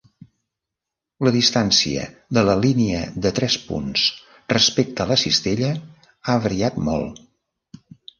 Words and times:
La 1.25 1.31
distància 1.33 2.05
de 2.37 2.43
la 2.47 2.55
línia 2.61 3.01
de 3.25 3.31
tres 3.39 3.57
punts 3.65 4.05
respecte 4.55 5.05
a 5.05 5.07
la 5.11 5.19
cistella 5.25 5.69
ha 6.35 6.39
variat 6.47 6.81
molt. 6.89 7.21